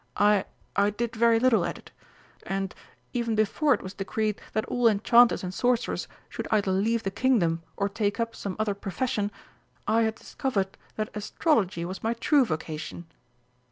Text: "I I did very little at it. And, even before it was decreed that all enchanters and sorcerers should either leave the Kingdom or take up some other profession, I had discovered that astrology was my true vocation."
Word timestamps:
"I 0.17 0.45
I 0.75 0.89
did 0.89 1.15
very 1.15 1.37
little 1.37 1.63
at 1.63 1.77
it. 1.77 1.91
And, 2.41 2.73
even 3.13 3.35
before 3.35 3.75
it 3.75 3.83
was 3.83 3.93
decreed 3.93 4.41
that 4.53 4.65
all 4.65 4.87
enchanters 4.87 5.43
and 5.43 5.53
sorcerers 5.53 6.07
should 6.27 6.47
either 6.49 6.71
leave 6.71 7.03
the 7.03 7.11
Kingdom 7.11 7.61
or 7.77 7.87
take 7.87 8.19
up 8.19 8.35
some 8.35 8.55
other 8.57 8.73
profession, 8.73 9.31
I 9.87 10.01
had 10.01 10.15
discovered 10.15 10.75
that 10.95 11.15
astrology 11.15 11.85
was 11.85 12.01
my 12.01 12.15
true 12.15 12.43
vocation." 12.45 13.05